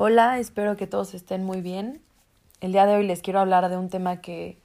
[0.00, 2.00] Hola, espero que todos estén muy bien.
[2.60, 4.56] El día de hoy les quiero hablar de un tema que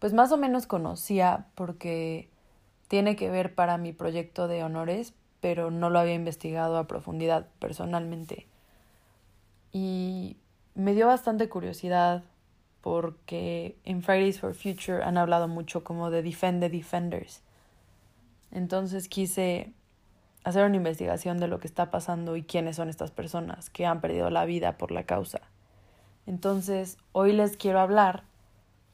[0.00, 2.28] pues más o menos conocía porque
[2.88, 7.46] tiene que ver para mi proyecto de honores, pero no lo había investigado a profundidad
[7.60, 8.48] personalmente.
[9.70, 10.36] Y
[10.74, 12.24] me dio bastante curiosidad
[12.80, 17.40] porque en Fridays for Future han hablado mucho como de Defend the Defenders.
[18.50, 19.74] Entonces quise
[20.44, 24.00] hacer una investigación de lo que está pasando y quiénes son estas personas que han
[24.00, 25.40] perdido la vida por la causa.
[26.26, 28.24] Entonces, hoy les quiero hablar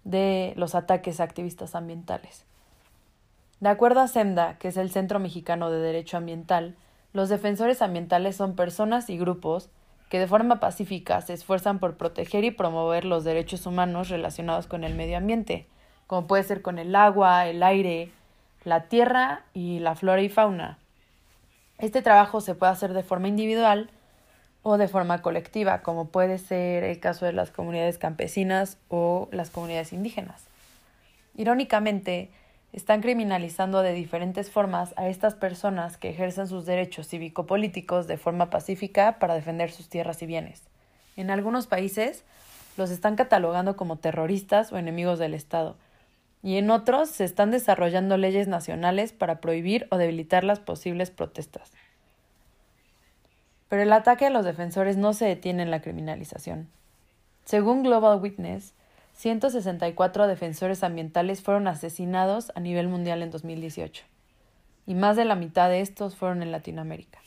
[0.05, 2.45] de los ataques a activistas ambientales.
[3.61, 6.77] De acuerdo a SEMDA, que es el Centro Mexicano de Derecho Ambiental,
[7.13, 9.71] los defensores ambientales son personas y grupos
[10.09, 14.85] que de forma pacífica se esfuerzan por proteger y promover los derechos humanos relacionados con
[14.85, 15.67] el medio ambiente,
[16.07, 18.11] como puede ser con el agua, el aire,
[18.65, 20.79] la tierra y la flora y fauna.
[21.79, 23.91] Este trabajo se puede hacer de forma individual
[24.63, 29.51] o de forma colectiva, como puede ser el caso de las comunidades campesinas o las
[29.51, 30.43] comunidades indígenas.
[31.37, 32.31] Irónicamente,
[32.73, 38.51] están criminalizando de diferentes formas a estas personas que ejercen sus derechos cívico-políticos de forma
[38.51, 40.63] pacífica para defender sus tierras y bienes.
[41.17, 42.25] En algunos países
[42.77, 45.77] los están catalogando como terroristas o enemigos del Estado,
[46.43, 51.73] y en otros se están desarrollando leyes nacionales para prohibir o debilitar las posibles protestas.
[53.69, 56.69] Pero el ataque a los defensores no se detiene en la criminalización.
[57.45, 58.75] Según Global Witness,
[59.15, 64.05] 164 defensores ambientales fueron asesinados a nivel mundial en 2018,
[64.87, 67.19] y más de la mitad de estos fueron en Latinoamérica.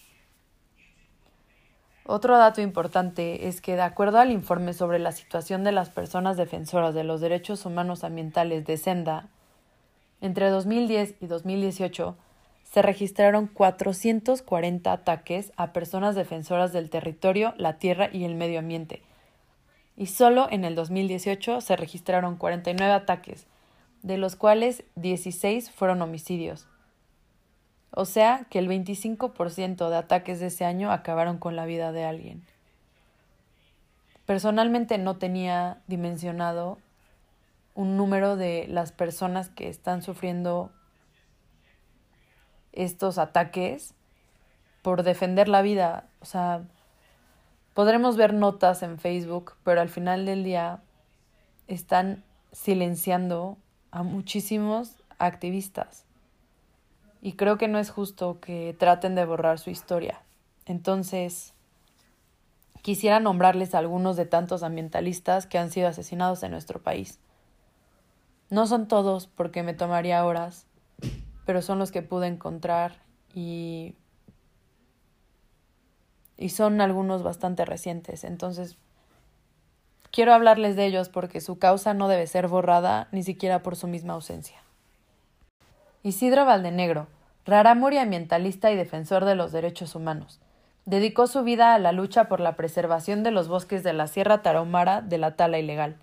[2.14, 6.36] Otro dato importante es que, de acuerdo al informe sobre la situación de las personas
[6.36, 9.30] defensoras de los derechos humanos ambientales de Senda,
[10.20, 12.18] entre 2010 y 2018
[12.64, 19.02] se registraron 440 ataques a personas defensoras del territorio, la tierra y el medio ambiente.
[19.96, 23.48] Y solo en el 2018 se registraron 49 ataques,
[24.03, 26.68] de los cuales 16 fueron homicidios.
[27.94, 32.06] O sea que el 25% de ataques de ese año acabaron con la vida de
[32.06, 32.46] alguien.
[34.25, 36.78] Personalmente no tenía dimensionado
[37.75, 40.72] un número de las personas que están sufriendo
[42.72, 43.94] estos ataques
[44.81, 46.07] por defender la vida.
[46.22, 46.63] O sea,
[47.74, 50.81] podremos ver notas en Facebook, pero al final del día
[51.68, 53.57] están silenciando
[53.91, 56.06] a muchísimos activistas
[57.22, 60.22] y creo que no es justo que traten de borrar su historia.
[60.66, 61.54] Entonces,
[62.82, 67.20] quisiera nombrarles algunos de tantos ambientalistas que han sido asesinados en nuestro país.
[68.50, 70.66] No son todos porque me tomaría horas,
[71.46, 72.98] pero son los que pude encontrar
[73.34, 73.96] y
[76.42, 78.24] y son algunos bastante recientes.
[78.24, 78.76] Entonces,
[80.10, 83.88] quiero hablarles de ellos porque su causa no debe ser borrada ni siquiera por su
[83.88, 84.58] misma ausencia.
[86.03, 87.06] Isidro Valdenegro,
[87.45, 90.39] rarámuri ambientalista y defensor de los derechos humanos.
[90.85, 94.41] Dedicó su vida a la lucha por la preservación de los bosques de la Sierra
[94.41, 95.95] Tarahumara de la tala ilegal.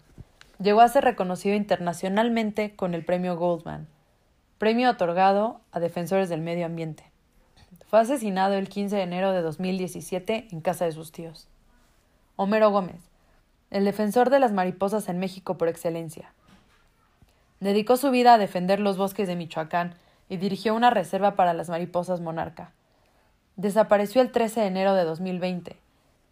[0.63, 3.89] Llegó a ser reconocido internacionalmente con el premio Goldman,
[4.59, 7.03] premio otorgado a defensores del medio ambiente.
[7.89, 11.49] Fue asesinado el 15 de enero de 2017 en casa de sus tíos.
[12.37, 13.01] Homero Gómez,
[13.73, 16.33] el defensor de las mariposas en México por excelencia.
[17.61, 19.95] Dedicó su vida a defender los bosques de Michoacán
[20.29, 22.73] y dirigió una reserva para las mariposas monarca.
[23.57, 25.77] Desapareció el 13 de enero de 2020.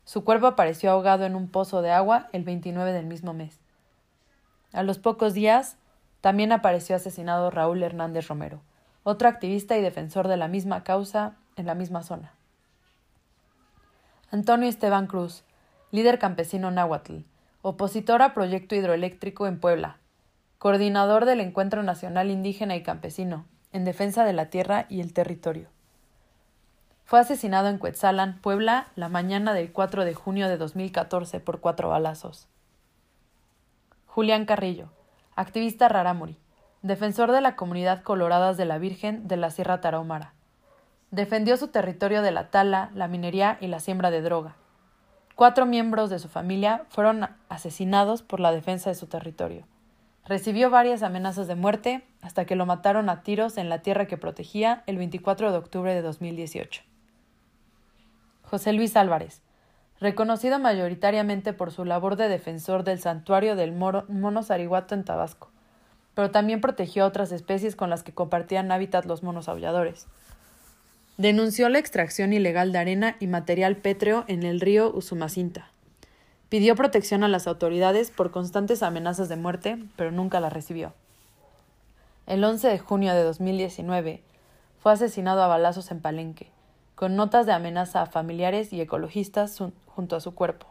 [0.05, 3.59] Su cuerpo apareció ahogado en un pozo de agua el 29 del mismo mes.
[4.73, 5.77] A los pocos días,
[6.21, 8.61] también apareció asesinado Raúl Hernández Romero,
[9.03, 12.33] otro activista y defensor de la misma causa en la misma zona.
[14.31, 15.45] Antonio Esteban Cruz,
[15.91, 17.19] líder campesino náhuatl,
[17.63, 19.99] opositor a proyecto hidroeléctrico en Puebla,
[20.59, 25.69] coordinador del Encuentro Nacional Indígena y Campesino, en defensa de la tierra y el territorio.
[27.05, 31.91] Fue asesinado en Cuetzalan, Puebla, la mañana del 4 de junio de 2014 por cuatro
[31.91, 32.49] balazos.
[34.07, 34.89] Julián Carrillo,
[35.37, 36.39] activista rarámuri,
[36.83, 40.33] defensor de la comunidad Coloradas de la Virgen de la Sierra Tarahumara.
[41.11, 44.57] Defendió su territorio de la tala, la minería y la siembra de droga.
[45.35, 49.67] Cuatro miembros de su familia fueron asesinados por la defensa de su territorio.
[50.29, 54.17] Recibió varias amenazas de muerte hasta que lo mataron a tiros en la tierra que
[54.17, 56.83] protegía el 24 de octubre de 2018.
[58.43, 59.43] José Luis Álvarez,
[60.01, 65.51] reconocido mayoritariamente por su labor de defensor del santuario del mono zariguato en Tabasco,
[66.15, 70.07] pero también protegió a otras especies con las que compartían hábitat los monos aulladores.
[71.19, 75.71] Denunció la extracción ilegal de arena y material pétreo en el río Usumacinta.
[76.49, 80.93] Pidió protección a las autoridades por constantes amenazas de muerte, pero nunca la recibió.
[82.27, 84.23] El 11 de junio de 2019
[84.81, 86.51] fue asesinado a balazos en Palenque,
[86.95, 90.69] con notas de amenaza a familiares y ecologistas junto a su cuerpo.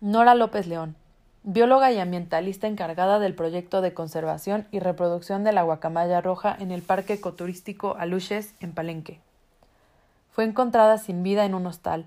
[0.00, 0.94] Nora López León,
[1.42, 6.70] bióloga y ambientalista encargada del proyecto de conservación y reproducción de la guacamaya roja en
[6.70, 9.20] el Parque Ecoturístico Aluches, en Palenque.
[10.30, 12.06] Fue encontrada sin vida en un hostal,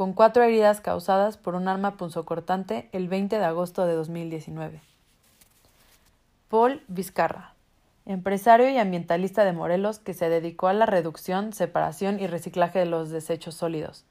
[0.00, 4.80] con cuatro heridas causadas por un arma punzocortante el 20 de agosto de 2019.
[6.48, 7.52] Paul Vizcarra,
[8.06, 12.86] empresario y ambientalista de Morelos que se dedicó a la reducción, separación y reciclaje de
[12.86, 14.06] los desechos sólidos.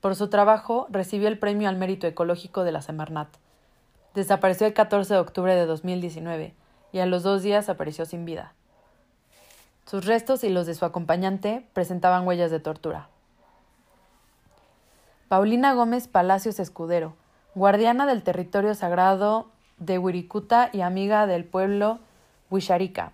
[0.00, 3.28] Por su trabajo recibió el Premio al Mérito Ecológico de la Semarnat.
[4.16, 6.54] Desapareció el 14 de octubre de 2019
[6.90, 8.52] y a los dos días apareció sin vida.
[9.86, 13.10] Sus restos y los de su acompañante presentaban huellas de tortura.
[15.30, 17.14] Paulina Gómez Palacios Escudero,
[17.54, 19.46] guardiana del territorio sagrado
[19.78, 22.00] de Wirikuta y amiga del pueblo
[22.50, 23.12] Huixarica,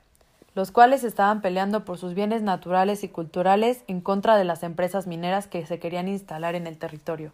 [0.55, 5.07] los cuales estaban peleando por sus bienes naturales y culturales en contra de las empresas
[5.07, 7.33] mineras que se querían instalar en el territorio.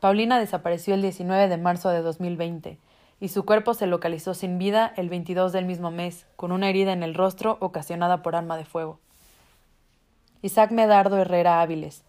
[0.00, 2.76] Paulina desapareció el 19 de marzo de 2020
[3.20, 6.92] y su cuerpo se localizó sin vida el 22 del mismo mes, con una herida
[6.92, 8.98] en el rostro ocasionada por arma de fuego.
[10.42, 12.04] Isaac Medardo Herrera Áviles,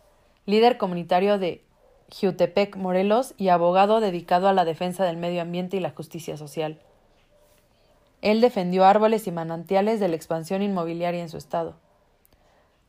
[0.46, 1.64] líder comunitario de
[2.12, 6.80] Jutepec, Morelos, y abogado dedicado a la defensa del medio ambiente y la justicia social.
[8.22, 11.76] Él defendió árboles y manantiales de la expansión inmobiliaria en su estado.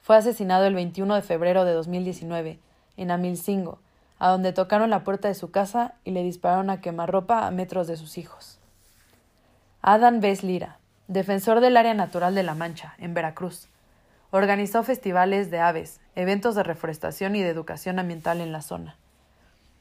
[0.00, 2.58] Fue asesinado el 21 de febrero de 2019,
[2.96, 3.78] en Amilcingo,
[4.18, 7.86] a donde tocaron la puerta de su casa y le dispararon a quemarropa a metros
[7.86, 8.58] de sus hijos.
[9.82, 10.78] Adán Bess Lira,
[11.08, 13.68] defensor del área natural de La Mancha, en Veracruz.
[14.30, 18.96] Organizó festivales de aves, eventos de reforestación y de educación ambiental en la zona.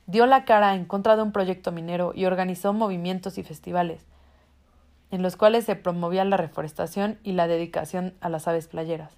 [0.06, 4.06] Dio la cara en contra de un proyecto minero y organizó movimientos y festivales,
[5.12, 9.14] en los cuales se promovía la reforestación y la dedicación a las aves playeras.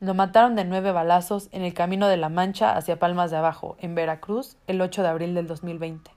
[0.00, 3.76] Lo mataron de nueve balazos en el camino de La Mancha hacia Palmas de Abajo,
[3.80, 6.10] en Veracruz, el 8 de abril del 2020.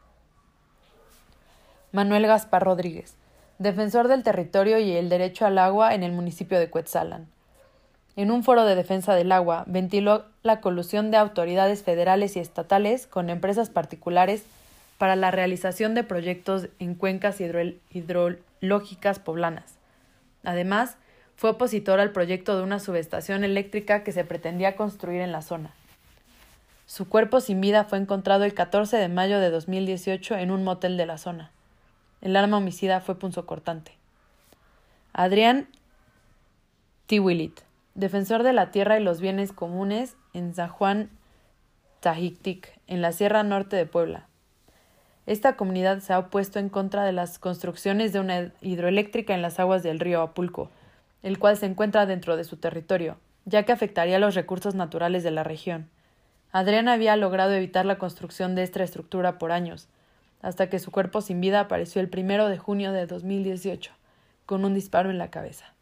[1.94, 3.16] Manuel Gaspar Rodríguez,
[3.60, 7.28] defensor del territorio y el derecho al agua en el municipio de Cuetzalan.
[8.18, 13.06] En un foro de defensa del agua, ventiló la colusión de autoridades federales y estatales
[13.06, 14.44] con empresas particulares
[14.98, 19.76] para la realización de proyectos en cuencas hidrológicas poblanas.
[20.44, 20.96] Además,
[21.36, 25.70] fue opositor al proyecto de una subestación eléctrica que se pretendía construir en la zona.
[26.88, 30.98] Su cuerpo sin vida fue encontrado el 14 de mayo de 2018 en un motel
[30.98, 31.52] de la zona.
[32.22, 33.92] El arma homicida fue punzocortante.
[35.14, 35.68] Adrián
[37.06, 37.67] Tiwilit,
[37.98, 41.10] defensor de la tierra y los bienes comunes en San Juan
[42.00, 44.28] Tajictic, en la Sierra Norte de Puebla.
[45.26, 49.60] Esta comunidad se ha opuesto en contra de las construcciones de una hidroeléctrica en las
[49.60, 50.70] aguas del río Apulco,
[51.24, 55.32] el cual se encuentra dentro de su territorio, ya que afectaría los recursos naturales de
[55.32, 55.90] la región.
[56.52, 59.90] Adrián había logrado evitar la construcción de esta estructura por años,
[60.44, 63.92] hasta que su cuerpo sin vida apareció el primero de junio de 2018,
[64.46, 65.74] con un disparo en la cabeza.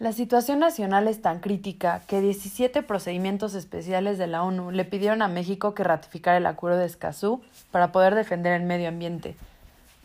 [0.00, 5.20] La situación nacional es tan crítica que 17 procedimientos especiales de la ONU le pidieron
[5.20, 9.36] a México que ratificara el acuerdo de Escazú para poder defender el medio ambiente,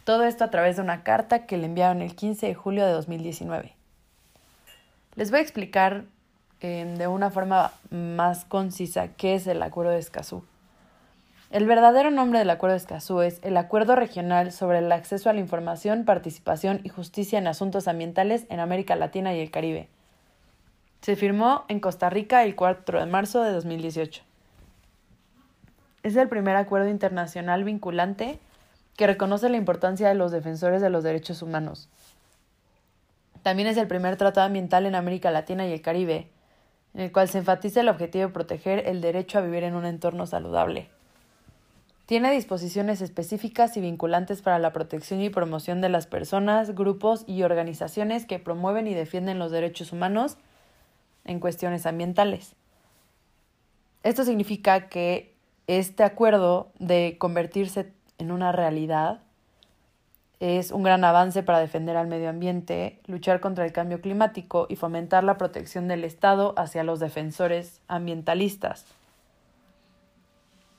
[0.04, 2.92] todo esto a través de una carta que le enviaron el 15 de julio de
[2.92, 3.74] 2019.
[5.16, 6.04] Les voy a explicar
[6.60, 10.44] em, de una forma más concisa qué es el Acuerdo de Escazú.
[11.52, 15.34] El verdadero nombre del Acuerdo de Escazú es el Acuerdo Regional sobre el Acceso a
[15.34, 19.88] la Información, Participación y Justicia en Asuntos Ambientales en América Latina y el Caribe.
[21.02, 24.24] Se firmó en Costa Rica el 4 de marzo de 2018.
[26.02, 28.40] Es el primer acuerdo internacional vinculante
[28.98, 31.90] que reconoce la importancia de los defensores de los derechos humanos.
[33.44, 36.28] También es el primer tratado ambiental en América Latina y el Caribe,
[36.96, 39.86] en el cual se enfatiza el objetivo de proteger el derecho a vivir en un
[39.86, 40.95] entorno saludable.
[42.06, 47.42] Tiene disposiciones específicas y vinculantes para la protección y promoción de las personas, grupos y
[47.42, 50.38] organizaciones que promueven y defienden los derechos humanos
[51.24, 52.56] en cuestiones ambientales.
[54.04, 55.34] Esto significa que
[55.66, 59.22] este acuerdo de convertirse en una realidad.
[60.40, 64.76] Es un gran avance para defender al medio ambiente, luchar contra el cambio climático y
[64.76, 68.86] fomentar la protección del Estado hacia los defensores ambientalistas.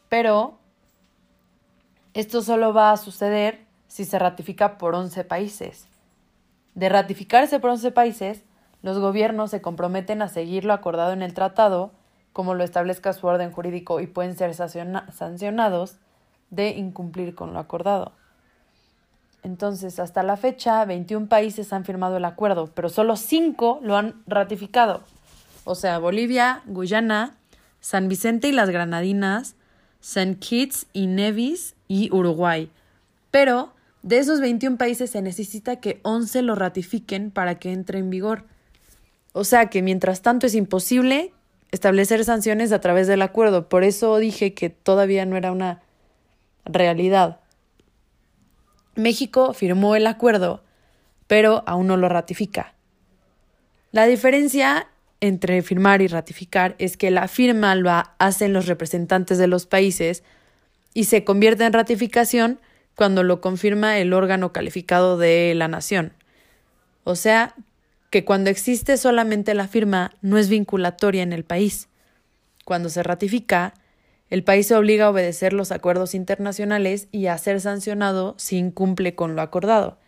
[0.09, 0.59] Pero
[2.16, 5.87] esto solo va a suceder si se ratifica por 11 países.
[6.75, 8.42] De ratificarse por 11 países,
[8.80, 11.92] los gobiernos se comprometen a seguir lo acordado en el tratado
[12.32, 15.96] como lo establezca su orden jurídico y pueden ser sancionados
[16.49, 18.12] de incumplir con lo acordado.
[19.42, 24.23] Entonces, hasta la fecha, 21 países han firmado el acuerdo, pero solo 5 lo han
[24.26, 25.02] ratificado.
[25.64, 27.37] O sea, Bolivia, Guyana,
[27.80, 29.54] San Vicente y las Granadinas,
[30.00, 30.38] St.
[30.38, 32.70] Kitts y Nevis y Uruguay.
[33.30, 38.10] Pero de esos 21 países se necesita que 11 lo ratifiquen para que entre en
[38.10, 38.44] vigor.
[39.32, 41.32] O sea que mientras tanto es imposible
[41.70, 43.68] establecer sanciones a través del acuerdo.
[43.68, 45.82] Por eso dije que todavía no era una
[46.64, 47.40] realidad.
[48.94, 50.62] México firmó el acuerdo,
[51.26, 52.74] pero aún no lo ratifica.
[53.92, 54.88] La diferencia
[55.20, 60.22] entre firmar y ratificar es que la firma lo hacen los representantes de los países
[60.96, 62.58] y se convierte en ratificación
[62.94, 66.14] cuando lo confirma el órgano calificado de la nación.
[67.04, 67.54] O sea,
[68.08, 71.90] que cuando existe solamente la firma no es vinculatoria en el país.
[72.64, 73.74] Cuando se ratifica,
[74.30, 79.14] el país se obliga a obedecer los acuerdos internacionales y a ser sancionado si incumple
[79.14, 79.98] con lo acordado.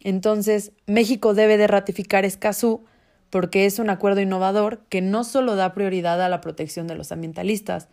[0.00, 2.84] Entonces, México debe de ratificar Escazú
[3.30, 7.12] porque es un acuerdo innovador que no solo da prioridad a la protección de los
[7.12, 7.88] ambientalistas,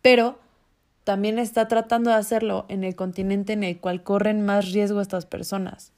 [0.00, 0.38] pero
[1.04, 5.26] también está tratando de hacerlo en el continente en el cual corren más riesgo estas
[5.26, 5.92] personas.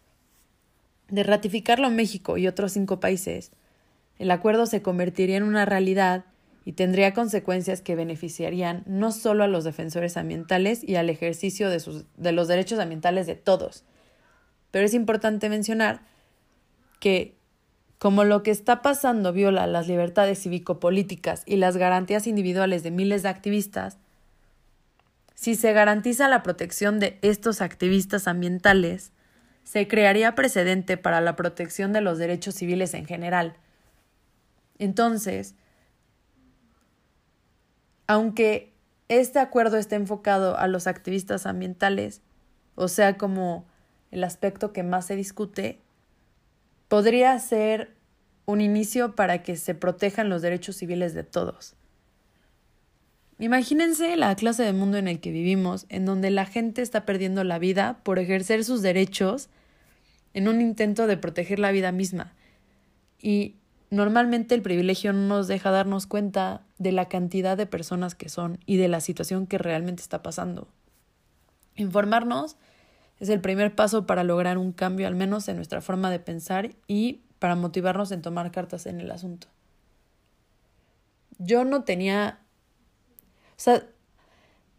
[1.08, 3.52] De ratificarlo México y otros cinco países,
[4.18, 6.24] el acuerdo se convertiría en una realidad
[6.64, 11.78] y tendría consecuencias que beneficiarían no solo a los defensores ambientales y al ejercicio de,
[11.78, 13.84] sus, de los derechos ambientales de todos.
[14.72, 16.00] Pero es importante mencionar
[16.98, 17.36] que
[17.98, 23.22] como lo que está pasando viola las libertades cívico-políticas y las garantías individuales de miles
[23.22, 23.98] de activistas,
[25.36, 29.12] si se garantiza la protección de estos activistas ambientales,
[29.64, 33.54] se crearía precedente para la protección de los derechos civiles en general.
[34.78, 35.54] Entonces,
[38.06, 38.72] aunque
[39.08, 42.22] este acuerdo esté enfocado a los activistas ambientales,
[42.74, 43.66] o sea, como
[44.10, 45.82] el aspecto que más se discute,
[46.88, 47.94] podría ser
[48.46, 51.76] un inicio para que se protejan los derechos civiles de todos.
[53.38, 57.44] Imagínense la clase de mundo en el que vivimos, en donde la gente está perdiendo
[57.44, 59.48] la vida por ejercer sus derechos
[60.32, 62.32] en un intento de proteger la vida misma.
[63.20, 63.56] Y
[63.90, 68.58] normalmente el privilegio no nos deja darnos cuenta de la cantidad de personas que son
[68.66, 70.68] y de la situación que realmente está pasando.
[71.74, 72.56] Informarnos
[73.18, 76.70] es el primer paso para lograr un cambio, al menos en nuestra forma de pensar
[76.86, 79.48] y para motivarnos en tomar cartas en el asunto.
[81.38, 82.40] Yo no tenía,
[83.56, 83.84] sea,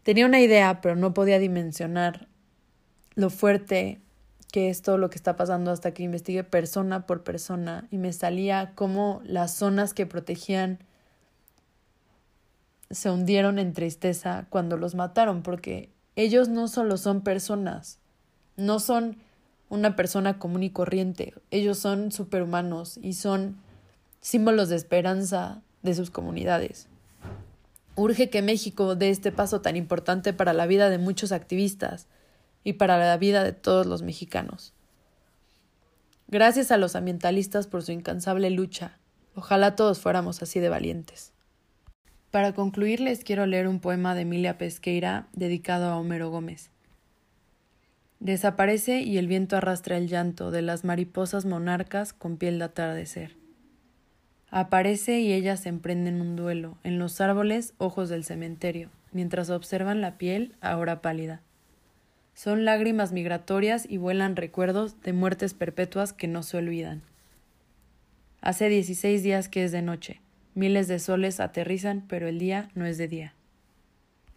[0.02, 2.28] tenía una idea, pero no podía dimensionar
[3.14, 4.00] lo fuerte
[4.52, 8.12] que es todo lo que está pasando hasta que investigué persona por persona y me
[8.12, 10.78] salía como las zonas que protegían
[12.90, 17.98] se hundieron en tristeza cuando los mataron, porque ellos no solo son personas,
[18.56, 19.18] no son
[19.68, 23.58] una persona común y corriente, ellos son superhumanos y son
[24.20, 26.88] símbolos de esperanza de sus comunidades.
[27.98, 32.06] Urge que México dé este paso tan importante para la vida de muchos activistas,
[32.64, 34.74] y para la vida de todos los mexicanos.
[36.26, 38.98] Gracias a los ambientalistas por su incansable lucha.
[39.34, 41.32] Ojalá todos fuéramos así de valientes.
[42.30, 46.70] Para concluir les quiero leer un poema de Emilia Pesqueira dedicado a Homero Gómez.
[48.20, 53.36] Desaparece y el viento arrastra el llanto de las mariposas monarcas con piel de atardecer.
[54.50, 60.16] Aparece y ellas emprenden un duelo en los árboles ojos del cementerio, mientras observan la
[60.16, 61.42] piel ahora pálida.
[62.34, 67.02] Son lágrimas migratorias y vuelan recuerdos de muertes perpetuas que no se olvidan.
[68.40, 70.20] Hace dieciséis días que es de noche.
[70.54, 73.34] Miles de soles aterrizan, pero el día no es de día.